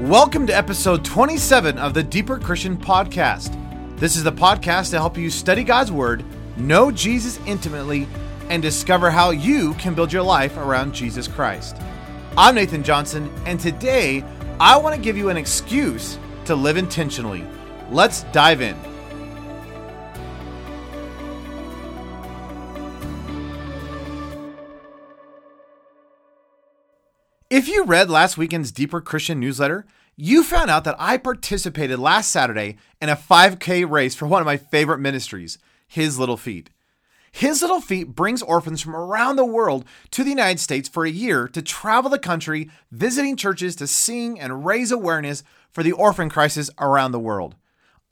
Welcome 0.00 0.46
to 0.48 0.54
episode 0.54 1.06
27 1.06 1.78
of 1.78 1.94
the 1.94 2.02
Deeper 2.02 2.38
Christian 2.38 2.76
Podcast. 2.76 3.58
This 3.98 4.14
is 4.14 4.22
the 4.22 4.30
podcast 4.30 4.90
to 4.90 4.98
help 4.98 5.16
you 5.16 5.30
study 5.30 5.64
God's 5.64 5.90
Word, 5.90 6.22
know 6.58 6.90
Jesus 6.90 7.40
intimately, 7.46 8.06
and 8.50 8.62
discover 8.62 9.10
how 9.10 9.30
you 9.30 9.72
can 9.74 9.94
build 9.94 10.12
your 10.12 10.22
life 10.22 10.58
around 10.58 10.92
Jesus 10.92 11.26
Christ. 11.26 11.78
I'm 12.36 12.56
Nathan 12.56 12.82
Johnson, 12.82 13.32
and 13.46 13.58
today 13.58 14.22
I 14.60 14.76
want 14.76 14.94
to 14.94 15.00
give 15.00 15.16
you 15.16 15.30
an 15.30 15.38
excuse 15.38 16.18
to 16.44 16.54
live 16.54 16.76
intentionally. 16.76 17.42
Let's 17.90 18.24
dive 18.24 18.60
in. 18.60 18.76
If 27.56 27.68
you 27.68 27.84
read 27.84 28.10
last 28.10 28.36
weekend's 28.36 28.70
Deeper 28.70 29.00
Christian 29.00 29.40
newsletter, 29.40 29.86
you 30.14 30.42
found 30.42 30.70
out 30.70 30.84
that 30.84 30.96
I 30.98 31.16
participated 31.16 31.98
last 31.98 32.30
Saturday 32.30 32.76
in 33.00 33.08
a 33.08 33.16
5K 33.16 33.90
race 33.90 34.14
for 34.14 34.26
one 34.26 34.42
of 34.42 34.46
my 34.46 34.58
favorite 34.58 34.98
ministries, 34.98 35.56
His 35.88 36.18
Little 36.18 36.36
Feet. 36.36 36.68
His 37.32 37.62
Little 37.62 37.80
Feet 37.80 38.14
brings 38.14 38.42
orphans 38.42 38.82
from 38.82 38.94
around 38.94 39.36
the 39.36 39.44
world 39.46 39.86
to 40.10 40.22
the 40.22 40.28
United 40.28 40.60
States 40.60 40.86
for 40.86 41.06
a 41.06 41.10
year 41.10 41.48
to 41.48 41.62
travel 41.62 42.10
the 42.10 42.18
country, 42.18 42.70
visiting 42.92 43.36
churches 43.36 43.74
to 43.76 43.86
sing 43.86 44.38
and 44.38 44.66
raise 44.66 44.92
awareness 44.92 45.42
for 45.70 45.82
the 45.82 45.92
orphan 45.92 46.28
crisis 46.28 46.68
around 46.78 47.12
the 47.12 47.18
world. 47.18 47.56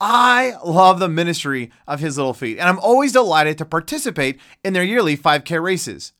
I 0.01 0.55
love 0.65 0.97
the 0.97 1.07
ministry 1.07 1.69
of 1.87 1.99
His 1.99 2.17
Little 2.17 2.33
Feet, 2.33 2.57
and 2.57 2.67
I'm 2.67 2.79
always 2.79 3.11
delighted 3.11 3.59
to 3.59 3.65
participate 3.65 4.39
in 4.63 4.73
their 4.73 4.83
yearly 4.83 5.15
5K 5.15 5.61
races. 5.61 6.13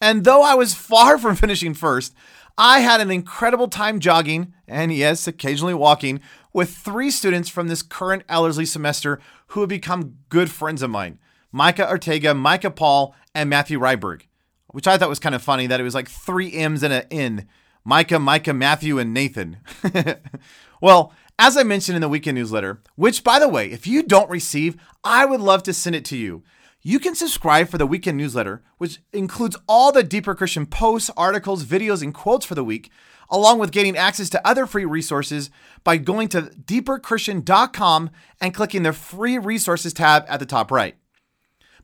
And 0.00 0.24
though 0.24 0.42
I 0.42 0.54
was 0.54 0.74
far 0.74 1.16
from 1.20 1.36
finishing 1.36 1.72
first, 1.72 2.12
I 2.58 2.80
had 2.80 3.00
an 3.00 3.10
incredible 3.10 3.68
time 3.68 4.00
jogging 4.00 4.54
and, 4.66 4.92
yes, 4.92 5.26
occasionally 5.26 5.74
walking 5.74 6.20
with 6.52 6.74
three 6.74 7.10
students 7.10 7.48
from 7.48 7.68
this 7.68 7.82
current 7.82 8.22
Ellerslie 8.28 8.64
semester 8.64 9.20
who 9.48 9.60
have 9.60 9.68
become 9.68 10.16
good 10.28 10.50
friends 10.50 10.82
of 10.82 10.90
mine 10.90 11.18
Micah 11.52 11.88
Ortega, 11.88 12.34
Micah 12.34 12.70
Paul, 12.70 13.14
and 13.34 13.48
Matthew 13.50 13.78
Ryberg, 13.78 14.22
which 14.68 14.86
I 14.86 14.96
thought 14.96 15.08
was 15.08 15.18
kind 15.18 15.34
of 15.34 15.42
funny 15.42 15.66
that 15.66 15.80
it 15.80 15.84
was 15.84 15.94
like 15.94 16.08
three 16.08 16.52
M's 16.52 16.82
and 16.82 16.92
an 16.92 17.04
N 17.10 17.48
Micah, 17.84 18.18
Micah, 18.18 18.52
Matthew, 18.52 18.98
and 18.98 19.14
Nathan. 19.14 19.58
well, 20.80 21.12
as 21.38 21.56
I 21.56 21.62
mentioned 21.62 21.94
in 21.94 22.02
the 22.02 22.08
weekend 22.08 22.36
newsletter, 22.36 22.82
which 22.96 23.22
by 23.22 23.38
the 23.38 23.48
way, 23.48 23.70
if 23.70 23.86
you 23.86 24.02
don't 24.02 24.28
receive, 24.28 24.76
I 25.04 25.24
would 25.24 25.40
love 25.40 25.62
to 25.64 25.72
send 25.72 25.94
it 25.94 26.04
to 26.06 26.16
you. 26.16 26.42
You 26.88 27.00
can 27.00 27.16
subscribe 27.16 27.68
for 27.68 27.78
the 27.78 27.86
weekend 27.86 28.16
newsletter, 28.16 28.62
which 28.78 29.00
includes 29.12 29.56
all 29.66 29.90
the 29.90 30.04
Deeper 30.04 30.36
Christian 30.36 30.66
posts, 30.66 31.10
articles, 31.16 31.64
videos, 31.64 32.00
and 32.00 32.14
quotes 32.14 32.46
for 32.46 32.54
the 32.54 32.62
week, 32.62 32.92
along 33.28 33.58
with 33.58 33.72
getting 33.72 33.96
access 33.96 34.30
to 34.30 34.46
other 34.46 34.66
free 34.66 34.84
resources 34.84 35.50
by 35.82 35.96
going 35.96 36.28
to 36.28 36.42
deeperchristian.com 36.42 38.10
and 38.40 38.54
clicking 38.54 38.84
the 38.84 38.92
free 38.92 39.36
resources 39.36 39.92
tab 39.92 40.26
at 40.28 40.38
the 40.38 40.46
top 40.46 40.70
right. 40.70 40.94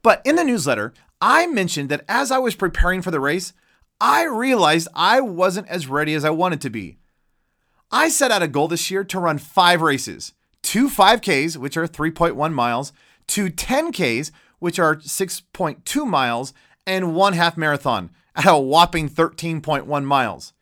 But 0.05 0.23
in 0.25 0.37
the 0.37 0.45
newsletter, 0.45 0.95
I 1.21 1.49
mentioned 1.49 1.89
that 1.89 2.05
as 2.09 2.31
I 2.31 2.39
was 2.39 2.55
preparing 2.55 3.03
for 3.03 3.11
the 3.11 3.19
race, 3.19 3.55
I 4.01 4.23
realized 4.23 4.87
I 4.95 5.21
wasn't 5.21 5.67
as 5.67 5.89
ready 5.89 6.15
as 6.15 6.25
I 6.25 6.31
wanted 6.31 6.61
to 6.61 6.71
be. 6.71 6.99
I 7.91 8.09
set 8.09 8.31
out 8.31 8.45
a 8.45 8.47
goal 8.47 8.69
this 8.69 8.89
year 8.89 9.03
to 9.03 9.19
run 9.19 9.39
five 9.39 9.83
races 9.83 10.33
two 10.63 10.89
5Ks, 10.89 11.57
which 11.57 11.77
are 11.77 11.89
3.1 11.89 12.53
miles, 12.53 12.93
two 13.27 13.51
10Ks, 13.51 14.31
which 14.63 14.79
are 14.79 14.95
6.2 14.95 16.07
miles, 16.07 16.55
and 16.87 17.17
one 17.17 17.33
half 17.33 17.57
marathon 17.57 18.11
at 18.37 18.47
a 18.47 18.57
whopping 18.57 19.09
13.1 19.09 20.05
miles. 20.05 20.53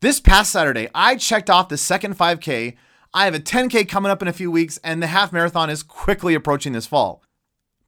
This 0.00 0.20
past 0.20 0.52
Saturday, 0.52 0.88
I 0.94 1.16
checked 1.16 1.50
off 1.50 1.68
the 1.68 1.76
second 1.76 2.16
5K. 2.16 2.76
I 3.12 3.24
have 3.24 3.34
a 3.34 3.40
10K 3.40 3.88
coming 3.88 4.12
up 4.12 4.22
in 4.22 4.28
a 4.28 4.32
few 4.32 4.48
weeks, 4.48 4.78
and 4.84 5.02
the 5.02 5.08
half 5.08 5.32
marathon 5.32 5.70
is 5.70 5.82
quickly 5.82 6.34
approaching 6.34 6.72
this 6.72 6.86
fall. 6.86 7.20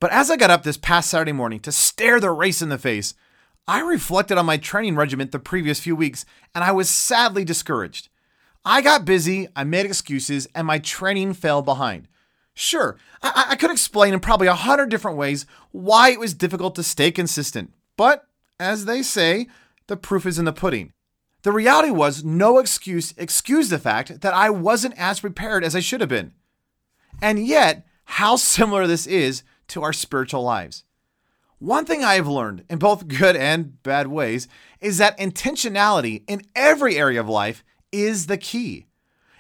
But 0.00 0.10
as 0.10 0.28
I 0.28 0.36
got 0.36 0.50
up 0.50 0.64
this 0.64 0.76
past 0.76 1.08
Saturday 1.08 1.30
morning 1.30 1.60
to 1.60 1.70
stare 1.70 2.18
the 2.18 2.32
race 2.32 2.60
in 2.60 2.68
the 2.68 2.76
face, 2.76 3.14
I 3.68 3.78
reflected 3.80 4.38
on 4.38 4.46
my 4.46 4.56
training 4.56 4.96
regimen 4.96 5.28
the 5.30 5.38
previous 5.38 5.78
few 5.78 5.94
weeks, 5.94 6.24
and 6.52 6.64
I 6.64 6.72
was 6.72 6.90
sadly 6.90 7.44
discouraged. 7.44 8.08
I 8.64 8.82
got 8.82 9.04
busy, 9.04 9.46
I 9.54 9.62
made 9.62 9.86
excuses, 9.86 10.48
and 10.52 10.66
my 10.66 10.80
training 10.80 11.34
fell 11.34 11.62
behind. 11.62 12.08
Sure, 12.60 12.96
I, 13.22 13.50
I 13.50 13.54
could 13.54 13.70
explain 13.70 14.12
in 14.12 14.18
probably 14.18 14.48
a 14.48 14.54
hundred 14.54 14.88
different 14.88 15.16
ways 15.16 15.46
why 15.70 16.10
it 16.10 16.18
was 16.18 16.34
difficult 16.34 16.74
to 16.74 16.82
stay 16.82 17.12
consistent, 17.12 17.72
but 17.96 18.26
as 18.58 18.84
they 18.84 19.00
say, 19.00 19.46
the 19.86 19.96
proof 19.96 20.26
is 20.26 20.40
in 20.40 20.44
the 20.44 20.52
pudding. 20.52 20.92
The 21.42 21.52
reality 21.52 21.90
was 21.90 22.24
no 22.24 22.58
excuse 22.58 23.14
excused 23.16 23.70
the 23.70 23.78
fact 23.78 24.22
that 24.22 24.34
I 24.34 24.50
wasn't 24.50 24.98
as 24.98 25.20
prepared 25.20 25.62
as 25.62 25.76
I 25.76 25.80
should 25.80 26.00
have 26.00 26.10
been. 26.10 26.32
And 27.22 27.46
yet, 27.46 27.86
how 28.04 28.34
similar 28.54 28.88
this 28.88 29.06
is 29.06 29.44
to 29.68 29.84
our 29.84 29.92
spiritual 29.92 30.42
lives. 30.42 30.82
One 31.60 31.84
thing 31.84 32.02
I 32.02 32.14
have 32.14 32.26
learned 32.26 32.64
in 32.68 32.80
both 32.80 33.06
good 33.06 33.36
and 33.36 33.80
bad 33.84 34.08
ways 34.08 34.48
is 34.80 34.98
that 34.98 35.16
intentionality 35.18 36.24
in 36.26 36.42
every 36.56 36.96
area 36.96 37.20
of 37.20 37.28
life 37.28 37.62
is 37.92 38.26
the 38.26 38.36
key. 38.36 38.86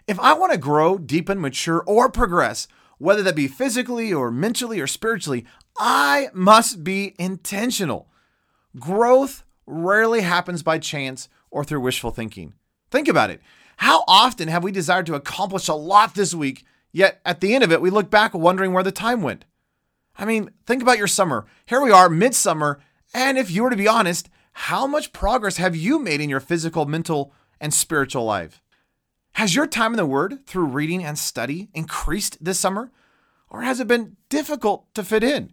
If 0.06 0.20
I 0.20 0.34
want 0.34 0.52
to 0.52 0.58
grow, 0.58 0.98
deepen, 0.98 1.40
mature, 1.40 1.82
or 1.84 2.08
progress, 2.08 2.68
whether 2.98 3.22
that 3.22 3.36
be 3.36 3.48
physically 3.48 4.12
or 4.12 4.30
mentally 4.30 4.80
or 4.80 4.86
spiritually, 4.86 5.46
I 5.78 6.28
must 6.32 6.84
be 6.84 7.14
intentional. 7.18 8.08
Growth 8.78 9.44
rarely 9.66 10.20
happens 10.20 10.62
by 10.62 10.78
chance 10.78 11.28
or 11.50 11.64
through 11.64 11.80
wishful 11.80 12.10
thinking. 12.10 12.54
Think 12.90 13.08
about 13.08 13.30
it. 13.30 13.40
How 13.78 14.02
often 14.08 14.48
have 14.48 14.64
we 14.64 14.72
desired 14.72 15.06
to 15.06 15.14
accomplish 15.14 15.68
a 15.68 15.74
lot 15.74 16.14
this 16.14 16.34
week, 16.34 16.64
yet 16.92 17.20
at 17.24 17.40
the 17.40 17.54
end 17.54 17.62
of 17.62 17.70
it, 17.70 17.80
we 17.80 17.90
look 17.90 18.10
back 18.10 18.34
wondering 18.34 18.72
where 18.72 18.82
the 18.82 18.92
time 18.92 19.22
went? 19.22 19.44
I 20.16 20.24
mean, 20.24 20.50
think 20.66 20.82
about 20.82 20.98
your 20.98 21.06
summer. 21.06 21.46
Here 21.66 21.80
we 21.80 21.92
are, 21.92 22.08
midsummer, 22.08 22.80
and 23.14 23.38
if 23.38 23.50
you 23.50 23.62
were 23.62 23.70
to 23.70 23.76
be 23.76 23.86
honest, 23.86 24.28
how 24.52 24.86
much 24.88 25.12
progress 25.12 25.58
have 25.58 25.76
you 25.76 26.00
made 26.00 26.20
in 26.20 26.28
your 26.28 26.40
physical, 26.40 26.86
mental, 26.86 27.32
and 27.60 27.72
spiritual 27.72 28.24
life? 28.24 28.60
Has 29.38 29.54
your 29.54 29.68
time 29.68 29.92
in 29.92 29.98
the 29.98 30.04
Word 30.04 30.44
through 30.46 30.64
reading 30.64 31.04
and 31.04 31.16
study 31.16 31.68
increased 31.72 32.44
this 32.44 32.58
summer? 32.58 32.90
Or 33.48 33.62
has 33.62 33.78
it 33.78 33.86
been 33.86 34.16
difficult 34.28 34.92
to 34.94 35.04
fit 35.04 35.22
in? 35.22 35.52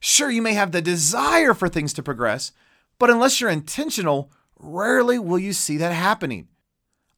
Sure, 0.00 0.30
you 0.30 0.40
may 0.40 0.54
have 0.54 0.72
the 0.72 0.80
desire 0.80 1.52
for 1.52 1.68
things 1.68 1.92
to 1.92 2.02
progress, 2.02 2.52
but 2.98 3.10
unless 3.10 3.38
you're 3.38 3.50
intentional, 3.50 4.32
rarely 4.58 5.18
will 5.18 5.38
you 5.38 5.52
see 5.52 5.76
that 5.76 5.92
happening. 5.92 6.48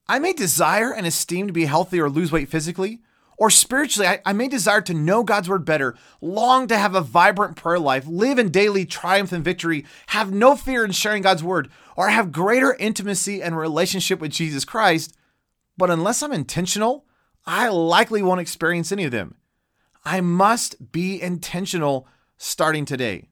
I 0.08 0.18
may 0.18 0.32
desire 0.32 0.92
and 0.92 1.06
esteem 1.06 1.46
to 1.46 1.52
be 1.52 1.66
healthy 1.66 2.00
or 2.00 2.10
lose 2.10 2.32
weight 2.32 2.48
physically, 2.48 2.98
or 3.36 3.48
spiritually, 3.48 4.08
I, 4.08 4.20
I, 4.26 4.32
may 4.32 4.48
desire 4.48 4.80
to 4.80 4.94
know 4.94 5.22
God's 5.22 5.48
word 5.48 5.64
better, 5.64 5.94
long 6.20 6.66
to 6.66 6.76
have 6.76 6.96
a 6.96 7.00
vibrant 7.00 7.54
prayer 7.54 7.78
life, 7.78 8.08
live 8.08 8.40
in 8.40 8.50
daily 8.50 8.84
triumph 8.84 9.30
and 9.30 9.44
victory, 9.44 9.86
have 10.08 10.32
no 10.32 10.56
fear 10.56 10.84
in 10.84 10.90
sharing 10.90 11.22
God's 11.22 11.44
word, 11.44 11.70
or 11.96 12.08
have 12.08 12.32
greater 12.32 12.74
intimacy 12.74 13.40
and 13.40 13.56
relationship 13.56 14.18
with 14.18 14.32
Jesus 14.32 14.64
Christ. 14.64 15.14
But 15.78 15.90
unless 15.90 16.22
I'm 16.22 16.32
intentional, 16.32 17.06
I 17.46 17.68
likely 17.68 18.20
won't 18.20 18.40
experience 18.40 18.92
any 18.92 19.04
of 19.04 19.12
them. 19.12 19.36
I 20.04 20.20
must 20.20 20.92
be 20.92 21.20
intentional 21.22 22.06
starting 22.36 22.84
today. 22.84 23.28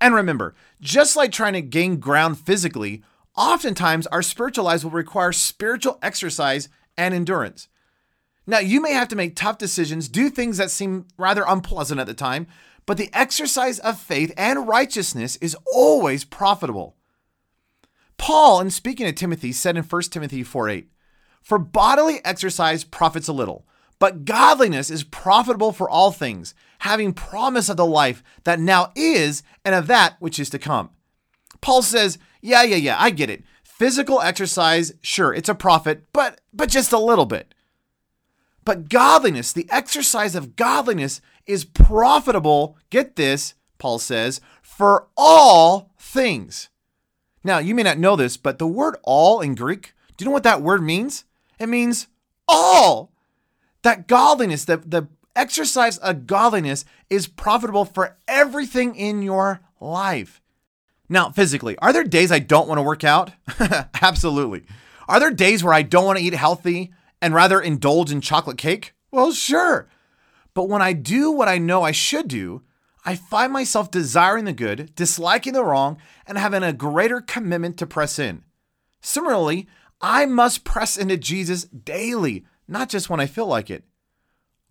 And 0.00 0.14
remember, 0.14 0.54
just 0.80 1.16
like 1.16 1.32
trying 1.32 1.54
to 1.54 1.62
gain 1.62 2.00
ground 2.00 2.38
physically, 2.38 3.02
oftentimes 3.36 4.06
our 4.08 4.20
spiritual 4.20 4.64
lives 4.64 4.84
will 4.84 4.90
require 4.90 5.32
spiritual 5.32 5.98
exercise 6.02 6.68
and 6.98 7.14
endurance. 7.14 7.68
Now, 8.46 8.58
you 8.58 8.80
may 8.82 8.92
have 8.92 9.08
to 9.08 9.16
make 9.16 9.36
tough 9.36 9.56
decisions, 9.56 10.08
do 10.08 10.28
things 10.28 10.58
that 10.58 10.70
seem 10.70 11.06
rather 11.16 11.44
unpleasant 11.46 12.00
at 12.00 12.06
the 12.06 12.14
time, 12.14 12.46
but 12.84 12.98
the 12.98 13.08
exercise 13.14 13.78
of 13.78 13.98
faith 13.98 14.34
and 14.36 14.68
righteousness 14.68 15.36
is 15.36 15.56
always 15.72 16.24
profitable. 16.24 16.96
Paul, 18.18 18.60
in 18.60 18.70
speaking 18.70 19.06
to 19.06 19.12
Timothy, 19.12 19.52
said 19.52 19.76
in 19.76 19.84
1 19.84 20.02
Timothy 20.02 20.42
4 20.42 20.68
8, 20.68 20.88
For 21.44 21.58
bodily 21.58 22.24
exercise 22.24 22.84
profits 22.84 23.28
a 23.28 23.32
little, 23.34 23.66
but 23.98 24.24
godliness 24.24 24.90
is 24.90 25.04
profitable 25.04 25.72
for 25.72 25.88
all 25.88 26.10
things, 26.10 26.54
having 26.80 27.12
promise 27.12 27.68
of 27.68 27.76
the 27.76 27.84
life 27.84 28.24
that 28.44 28.58
now 28.58 28.90
is 28.96 29.42
and 29.62 29.74
of 29.74 29.86
that 29.86 30.16
which 30.20 30.38
is 30.38 30.48
to 30.50 30.58
come. 30.58 30.88
Paul 31.60 31.82
says, 31.82 32.18
Yeah, 32.40 32.62
yeah, 32.62 32.76
yeah, 32.76 32.96
I 32.98 33.10
get 33.10 33.28
it. 33.28 33.44
Physical 33.62 34.22
exercise, 34.22 34.94
sure, 35.02 35.34
it's 35.34 35.50
a 35.50 35.54
profit, 35.54 36.04
but 36.14 36.40
but 36.54 36.70
just 36.70 36.92
a 36.92 36.98
little 36.98 37.26
bit. 37.26 37.54
But 38.64 38.88
godliness, 38.88 39.52
the 39.52 39.68
exercise 39.70 40.34
of 40.34 40.56
godliness, 40.56 41.20
is 41.46 41.66
profitable, 41.66 42.78
get 42.88 43.16
this, 43.16 43.52
Paul 43.76 43.98
says, 43.98 44.40
for 44.62 45.08
all 45.14 45.90
things. 45.98 46.70
Now, 47.42 47.58
you 47.58 47.74
may 47.74 47.82
not 47.82 47.98
know 47.98 48.16
this, 48.16 48.38
but 48.38 48.58
the 48.58 48.66
word 48.66 48.96
all 49.02 49.42
in 49.42 49.54
Greek, 49.54 49.92
do 50.16 50.24
you 50.24 50.30
know 50.30 50.32
what 50.32 50.44
that 50.44 50.62
word 50.62 50.82
means? 50.82 51.24
It 51.58 51.68
means 51.68 52.08
all. 52.48 53.12
That 53.82 54.08
godliness, 54.08 54.64
the, 54.64 54.78
the 54.78 55.08
exercise 55.36 55.98
of 55.98 56.26
godliness 56.26 56.84
is 57.10 57.26
profitable 57.26 57.84
for 57.84 58.16
everything 58.26 58.94
in 58.94 59.22
your 59.22 59.60
life. 59.80 60.40
Now, 61.08 61.30
physically, 61.30 61.76
are 61.78 61.92
there 61.92 62.04
days 62.04 62.32
I 62.32 62.38
don't 62.38 62.66
want 62.68 62.78
to 62.78 62.82
work 62.82 63.04
out? 63.04 63.32
Absolutely. 64.02 64.64
Are 65.06 65.20
there 65.20 65.30
days 65.30 65.62
where 65.62 65.74
I 65.74 65.82
don't 65.82 66.06
want 66.06 66.18
to 66.18 66.24
eat 66.24 66.34
healthy 66.34 66.92
and 67.20 67.34
rather 67.34 67.60
indulge 67.60 68.10
in 68.10 68.20
chocolate 68.20 68.56
cake? 68.58 68.94
Well, 69.10 69.32
sure. 69.32 69.88
But 70.54 70.68
when 70.68 70.82
I 70.82 70.92
do 70.92 71.30
what 71.30 71.48
I 71.48 71.58
know 71.58 71.82
I 71.82 71.92
should 71.92 72.28
do, 72.28 72.62
I 73.04 73.16
find 73.16 73.52
myself 73.52 73.90
desiring 73.90 74.46
the 74.46 74.52
good, 74.54 74.94
disliking 74.94 75.52
the 75.52 75.64
wrong, 75.64 75.98
and 76.26 76.38
having 76.38 76.62
a 76.62 76.72
greater 76.72 77.20
commitment 77.20 77.76
to 77.78 77.86
press 77.86 78.18
in. 78.18 78.44
Similarly, 79.02 79.68
I 80.06 80.26
must 80.26 80.64
press 80.64 80.98
into 80.98 81.16
Jesus 81.16 81.64
daily, 81.64 82.44
not 82.68 82.90
just 82.90 83.08
when 83.08 83.20
I 83.20 83.26
feel 83.26 83.46
like 83.46 83.70
it. 83.70 83.84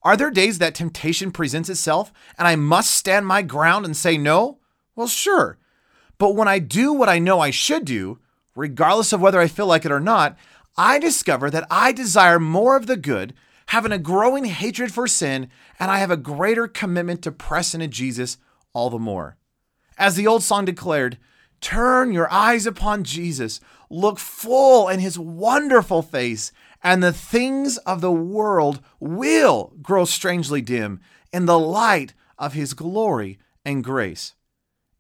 Are 0.04 0.16
there 0.16 0.30
days 0.30 0.60
that 0.60 0.76
temptation 0.76 1.32
presents 1.32 1.70
itself 1.70 2.14
and 2.38 2.48
I 2.48 2.56
must 2.56 2.92
stand 2.92 3.26
my 3.26 3.42
ground 3.42 3.84
and 3.84 3.98
say 3.98 4.16
no? 4.16 4.60
Well, 4.96 5.08
sure. 5.08 5.58
But 6.20 6.36
when 6.36 6.48
I 6.48 6.60
do 6.60 6.94
what 6.94 7.10
I 7.10 7.18
know 7.18 7.40
I 7.40 7.50
should 7.50 7.84
do, 7.84 8.20
regardless 8.56 9.12
of 9.12 9.22
whether 9.22 9.40
I 9.40 9.48
feel 9.48 9.66
like 9.66 9.86
it 9.86 9.92
or 9.92 10.00
not, 10.00 10.38
I 10.78 11.00
discover 11.00 11.50
that 11.50 11.66
I 11.68 11.94
desire 11.94 12.40
more 12.40 12.76
of 12.76 12.86
the 12.86 12.96
good, 12.96 13.34
having 13.68 13.92
a 13.92 13.98
growing 13.98 14.46
hatred 14.46 14.94
for 14.94 15.08
sin, 15.08 15.50
and 15.80 15.90
I 15.90 15.98
have 15.98 16.12
a 16.12 16.16
greater 16.16 16.68
commitment 16.68 17.24
to 17.24 17.32
press 17.32 17.74
into 17.74 17.88
Jesus 17.88 18.38
all 18.72 18.92
the 18.92 19.00
more. 19.00 19.38
As 19.98 20.16
the 20.16 20.28
old 20.28 20.44
song 20.44 20.66
declared, 20.66 21.18
turn 21.64 22.12
your 22.12 22.32
eyes 22.32 22.68
upon 22.68 23.04
Jesus, 23.04 23.60
look 23.90 24.20
full 24.20 24.90
in 24.90 25.00
his 25.00 25.18
wonderful 25.18 26.02
face, 26.02 26.52
and 26.84 27.02
the 27.02 27.14
things 27.14 27.78
of 27.80 28.02
the 28.02 28.12
world 28.12 28.82
will 29.00 29.74
grow 29.82 30.06
strangely 30.06 30.62
dim 30.62 31.00
in 31.32 31.46
the 31.46 31.58
light 31.58 32.14
of 32.38 32.54
his 32.54 32.74
glory 32.74 33.40
and 33.66 33.84
grace. 33.84 34.36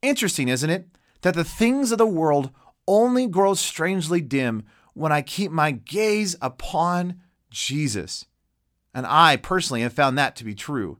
Interesting, 0.01 0.47
isn't 0.47 0.69
it? 0.69 0.87
That 1.21 1.35
the 1.35 1.43
things 1.43 1.91
of 1.91 1.97
the 1.97 2.07
world 2.07 2.49
only 2.87 3.27
grow 3.27 3.53
strangely 3.53 4.21
dim 4.21 4.63
when 4.93 5.11
I 5.11 5.21
keep 5.21 5.51
my 5.51 5.71
gaze 5.71 6.35
upon 6.41 7.21
Jesus. 7.49 8.25
And 8.93 9.05
I 9.05 9.37
personally 9.37 9.81
have 9.81 9.93
found 9.93 10.17
that 10.17 10.35
to 10.37 10.43
be 10.43 10.55
true. 10.55 10.99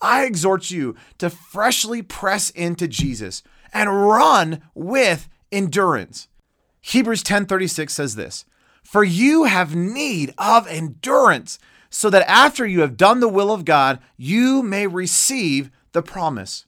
I 0.00 0.24
exhort 0.24 0.70
you 0.70 0.96
to 1.18 1.30
freshly 1.30 2.02
press 2.02 2.50
into 2.50 2.88
Jesus 2.88 3.42
and 3.72 4.06
run 4.06 4.62
with 4.74 5.28
endurance. 5.50 6.28
Hebrews 6.80 7.22
10:36 7.22 7.94
says 7.94 8.14
this, 8.14 8.44
"For 8.82 9.04
you 9.04 9.44
have 9.44 9.74
need 9.74 10.34
of 10.36 10.66
endurance, 10.66 11.58
so 11.90 12.10
that 12.10 12.28
after 12.28 12.66
you 12.66 12.80
have 12.80 12.96
done 12.96 13.20
the 13.20 13.28
will 13.28 13.52
of 13.52 13.64
God, 13.64 14.00
you 14.16 14.62
may 14.62 14.86
receive 14.86 15.70
the 15.92 16.02
promise." 16.02 16.66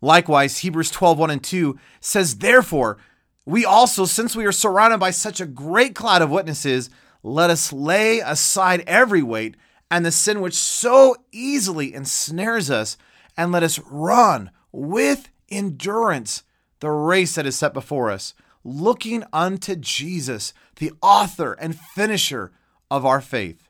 Likewise, 0.00 0.58
Hebrews 0.58 0.90
12:1 0.90 1.30
and 1.30 1.42
2 1.42 1.78
says, 2.00 2.36
"Therefore, 2.36 2.98
we 3.44 3.64
also, 3.64 4.04
since 4.04 4.34
we 4.34 4.46
are 4.46 4.52
surrounded 4.52 4.98
by 4.98 5.10
such 5.10 5.40
a 5.40 5.46
great 5.46 5.94
cloud 5.94 6.22
of 6.22 6.30
witnesses, 6.30 6.90
let 7.22 7.50
us 7.50 7.72
lay 7.72 8.20
aside 8.20 8.84
every 8.86 9.22
weight 9.22 9.56
and 9.90 10.04
the 10.04 10.12
sin 10.12 10.40
which 10.40 10.54
so 10.54 11.16
easily 11.30 11.94
ensnares 11.94 12.70
us, 12.70 12.96
and 13.36 13.52
let 13.52 13.62
us 13.62 13.78
run 13.90 14.50
with 14.72 15.28
endurance 15.48 16.42
the 16.80 16.90
race 16.90 17.34
that 17.34 17.46
is 17.46 17.56
set 17.56 17.72
before 17.72 18.10
us, 18.10 18.34
looking 18.64 19.24
unto 19.32 19.76
Jesus, 19.76 20.52
the 20.76 20.92
author 21.00 21.52
and 21.54 21.78
finisher 21.78 22.52
of 22.90 23.06
our 23.06 23.20
faith. 23.20 23.68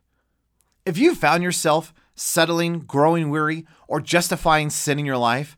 If 0.85 0.99
you 0.99 1.15
found 1.15 1.43
yourself 1.43 1.93
settling, 2.15 2.81
growing 2.81 3.31
weary, 3.31 3.67
or 3.89 4.01
justifying 4.01 4.71
sin 4.71 4.99
in 4.99 5.07
your 5.07 5.19
life, 5.19 5.57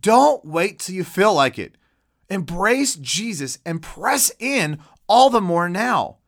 don't 0.00 0.44
wait 0.44 0.78
till 0.78 0.94
you 0.94 1.04
feel 1.04 1.34
like 1.34 1.58
it. 1.58 1.76
Embrace 2.28 2.94
Jesus 2.96 3.58
and 3.64 3.82
press 3.82 4.30
in 4.38 4.78
all 5.08 5.30
the 5.30 5.40
more 5.40 5.68
now. 5.68 6.18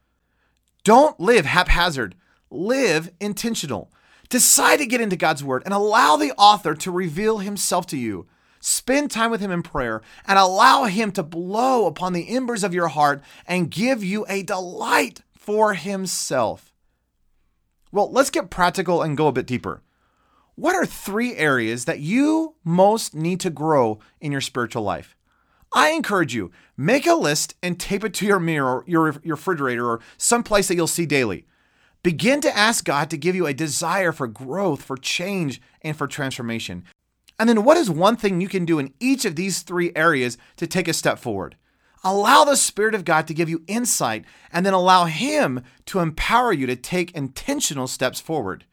Don't 0.84 1.18
live 1.20 1.46
haphazard, 1.46 2.16
live 2.50 3.10
intentional. 3.20 3.92
Decide 4.28 4.78
to 4.78 4.86
get 4.86 5.00
into 5.00 5.16
God's 5.16 5.44
Word 5.44 5.62
and 5.64 5.74
allow 5.74 6.16
the 6.16 6.32
author 6.32 6.74
to 6.74 6.90
reveal 6.90 7.38
himself 7.38 7.86
to 7.88 7.96
you. 7.96 8.26
Spend 8.64 9.11
time 9.11 9.32
with 9.32 9.41
him 9.41 9.50
in 9.50 9.64
prayer 9.64 10.03
and 10.25 10.38
allow 10.38 10.85
him 10.85 11.11
to 11.12 11.25
blow 11.25 11.88
upon 11.88 12.12
the 12.12 12.29
embers 12.29 12.62
of 12.62 12.73
your 12.73 12.87
heart 12.87 13.20
and 13.44 13.73
give 13.73 14.05
you 14.05 14.25
a 14.29 14.44
delight 14.44 15.23
for 15.32 15.75
himself. 15.75 16.73
Well, 17.91 18.12
let's 18.12 18.31
get 18.31 18.50
practical 18.50 19.03
and 19.03 19.17
go 19.17 19.26
a 19.26 19.32
bit 19.32 19.49
deeper. 19.49 19.82
What 20.55 20.76
are 20.76 20.87
three 20.87 21.35
areas 21.35 21.87
that 21.87 21.99
you 21.99 22.55
most 22.62 23.17
need 23.17 23.41
to 23.41 23.50
grow 23.50 23.99
in 24.20 24.31
your 24.31 24.41
spiritual 24.41 24.85
life? 24.85 25.17
I 25.75 25.91
encourage 25.91 26.32
you, 26.32 26.53
make 26.76 27.05
a 27.05 27.14
list 27.14 27.56
and 27.64 27.81
tape 27.81 28.05
it 28.05 28.14
to 28.14 28.26
your 28.26 28.38
mirror, 28.38 28.85
your, 28.87 29.17
your 29.25 29.35
refrigerator, 29.35 29.88
or 29.88 30.00
someplace 30.19 30.69
that 30.69 30.76
you'll 30.76 30.87
see 30.87 31.06
daily. 31.06 31.47
Begin 32.05 32.41
to 32.43 32.56
ask 32.56 32.85
God 32.85 33.11
to 33.11 33.17
give 33.17 33.35
you 33.35 33.47
a 33.47 33.55
desire 33.55 34.12
for 34.12 34.29
growth, 34.29 34.82
for 34.82 34.97
change, 34.97 35.61
and 35.81 35.97
for 35.97 36.06
transformation. 36.06 36.85
And 37.38 37.49
then, 37.49 37.64
what 37.64 37.76
is 37.76 37.90
one 37.90 38.17
thing 38.17 38.40
you 38.40 38.49
can 38.49 38.64
do 38.64 38.79
in 38.79 38.93
each 39.00 39.25
of 39.25 39.37
these 39.37 39.62
three 39.62 39.93
areas 39.96 40.38
to 40.56 40.67
take 40.67 40.88
a 40.88 40.93
step 40.93 41.19
forward? 41.19 41.56
Allow 42.05 42.44
the 42.44 42.56
Spirit 42.56 42.94
of 42.94 43.05
God 43.05 43.26
to 43.29 43.34
give 43.34 43.49
you 43.49 43.62
insight 43.67 44.25
and 44.52 44.67
then 44.67 44.73
allow 44.75 45.05
Him 45.05 45.62
to 45.87 46.00
empower 46.00 46.52
you 46.52 46.67
to 46.67 46.76
take 46.76 47.12
intentional 47.12 47.87
steps 47.87 48.20
forward. 48.20 48.64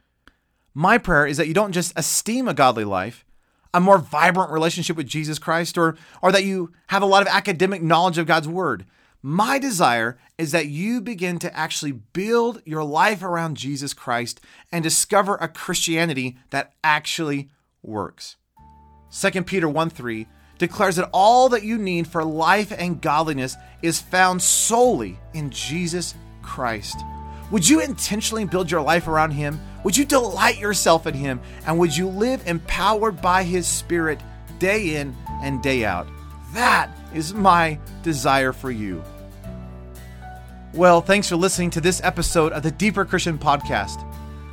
My 0.74 0.98
prayer 0.98 1.28
is 1.28 1.38
that 1.38 1.48
you 1.48 1.54
don't 1.54 1.72
just 1.72 1.94
esteem 1.96 2.48
a 2.48 2.54
godly 2.54 2.86
life, 2.86 3.26
a 3.74 3.80
more 3.80 3.98
vibrant 4.00 4.52
relationship 4.52 4.98
with 4.98 5.08
Jesus 5.08 5.38
Christ, 5.38 5.78
or, 5.78 5.96
or 6.22 6.32
that 6.32 6.44
you 6.44 6.74
have 6.88 7.04
a 7.04 7.08
lot 7.08 7.22
of 7.22 7.28
academic 7.28 7.82
knowledge 7.84 8.18
of 8.18 8.28
God's 8.28 8.48
Word. 8.48 8.86
My 9.22 9.60
desire 9.60 10.18
is 10.38 10.52
that 10.54 10.68
you 10.68 11.02
begin 11.02 11.40
to 11.40 11.56
actually 11.56 11.92
build 11.92 12.62
your 12.66 12.84
life 12.84 13.22
around 13.22 13.58
Jesus 13.58 13.94
Christ 13.94 14.40
and 14.72 14.82
discover 14.82 15.36
a 15.36 15.50
Christianity 15.50 16.38
that 16.52 16.74
actually 16.84 17.50
works. 17.84 18.38
2 19.12 19.44
Peter 19.44 19.68
1 19.68 19.90
3 19.90 20.28
declares 20.58 20.98
that 20.98 21.10
all 21.12 21.50
that 21.50 21.64
you 21.64 21.78
need 21.78 22.06
for 22.06 22.24
life 22.24 22.72
and 22.78 23.02
godliness 23.02 23.56
is 23.82 24.02
found 24.02 24.42
solely 24.42 25.18
in 25.34 25.50
Jesus 25.50 26.14
Christ. 26.42 27.00
Would 27.50 27.68
you 27.68 27.80
intentionally 27.80 28.46
build 28.46 28.70
your 28.70 28.82
life 28.82 29.08
around 29.08 29.32
Him? 29.32 29.60
Would 29.84 29.98
you 29.98 30.06
delight 30.06 30.60
yourself 30.60 31.08
in 31.08 31.16
Him? 31.16 31.40
And 31.66 31.80
would 31.80 31.96
you 31.96 32.08
live 32.08 32.46
empowered 32.46 33.22
by 33.22 33.44
His 33.44 33.66
Spirit 33.66 34.20
day 34.60 34.98
in 34.98 35.16
and 35.42 35.64
day 35.64 35.86
out? 35.86 36.08
That 36.54 36.92
is 37.14 37.34
my 37.34 37.80
desire 38.04 38.54
for 38.54 38.70
you. 38.70 39.02
Well, 40.74 41.02
thanks 41.02 41.28
for 41.30 41.36
listening 41.36 41.72
to 41.72 41.82
this 41.82 42.02
episode 42.04 42.52
of 42.52 42.62
the 42.62 42.72
Deeper 42.72 43.06
Christian 43.06 43.40
Podcast. 43.40 44.06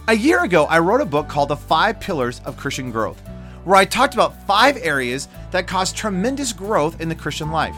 A 0.09 0.15
year 0.15 0.45
ago, 0.45 0.65
I 0.67 0.79
wrote 0.79 1.03
a 1.03 1.07
book 1.07 1.29
called 1.29 1.51
The 1.51 1.57
Five 1.57 2.01
Pillars 2.01 2.41
of 2.47 2.57
Christian 2.57 2.91
Growth 2.91 3.21
where 3.67 3.77
I 3.77 3.85
talked 3.85 4.15
about 4.15 4.47
five 4.47 4.77
areas 4.77 5.27
that 5.51 5.67
cause 5.67 5.93
tremendous 5.93 6.53
growth 6.53 7.01
in 7.01 7.09
the 7.09 7.17
Christian 7.17 7.51
life. 7.51 7.77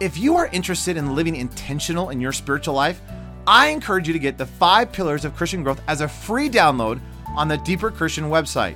If 0.00 0.18
you 0.18 0.34
are 0.36 0.48
interested 0.48 0.96
in 0.96 1.14
living 1.14 1.36
intentional 1.36 2.10
in 2.10 2.20
your 2.20 2.32
spiritual 2.32 2.74
life, 2.74 3.00
I 3.46 3.68
encourage 3.68 4.08
you 4.08 4.12
to 4.12 4.18
get 4.18 4.38
the 4.38 4.46
five 4.46 4.90
pillars 4.90 5.24
of 5.24 5.36
Christian 5.36 5.62
growth 5.62 5.80
as 5.86 6.00
a 6.00 6.08
free 6.08 6.50
download 6.50 7.00
on 7.28 7.46
the 7.46 7.58
Deeper 7.58 7.92
Christian 7.92 8.24
website. 8.24 8.74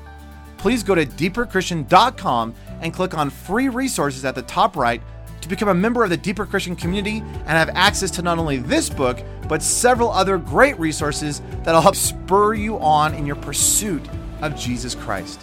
Please 0.59 0.85
go 0.85 0.95
to 0.95 1.05
deeperchristian.com 1.05 2.55
and 2.83 2.95
click 2.95 3.19
on 3.19 3.31
free 3.31 3.69
resources 3.69 4.25
at 4.25 4.37
the 4.37 4.43
top 4.43 4.77
right 4.77 5.03
to 5.41 5.49
become 5.49 5.69
a 5.69 5.75
member 5.75 6.05
of 6.05 6.11
the 6.11 6.17
Deeper 6.17 6.47
Christian 6.47 6.77
community 6.77 7.19
and 7.19 7.49
have 7.49 7.71
access 7.71 8.13
to 8.13 8.23
not 8.23 8.39
only 8.39 8.59
this 8.59 8.89
book, 8.89 9.19
but 9.49 9.61
several 9.61 10.13
other 10.13 10.39
great 10.39 10.79
resources 10.79 11.43
that'll 11.65 11.81
help 11.81 11.97
spur 11.97 12.55
you 12.55 12.79
on 12.79 13.13
in 13.15 13.27
your 13.27 13.37
pursuit 13.37 14.07
of 14.41 14.55
Jesus 14.55 14.95
Christ. 14.95 15.41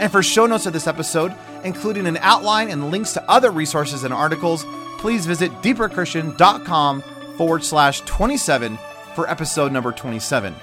And 0.00 0.10
for 0.10 0.22
show 0.22 0.46
notes 0.46 0.66
of 0.66 0.72
this 0.72 0.86
episode, 0.86 1.34
including 1.64 2.06
an 2.06 2.18
outline 2.18 2.68
and 2.68 2.90
links 2.90 3.12
to 3.12 3.30
other 3.30 3.50
resources 3.50 4.04
and 4.04 4.12
articles, 4.12 4.64
please 4.98 5.26
visit 5.26 5.50
deeperchristian.com 5.62 7.02
forward 7.36 7.64
slash 7.64 8.00
27 8.02 8.78
for 9.14 9.28
episode 9.30 9.72
number 9.72 9.92
27. 9.92 10.54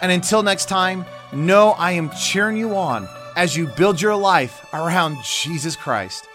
And 0.00 0.12
until 0.12 0.42
next 0.42 0.66
time, 0.66 1.04
know 1.32 1.70
I 1.70 1.92
am 1.92 2.10
cheering 2.10 2.56
you 2.56 2.76
on 2.76 3.08
as 3.36 3.56
you 3.56 3.66
build 3.66 4.00
your 4.00 4.16
life 4.16 4.66
around 4.72 5.22
Jesus 5.22 5.76
Christ. 5.76 6.28